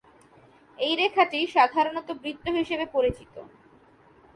[0.79, 3.33] এই রেখাটি সাধারণত বৃত্ত হিসাবে পরিচিত।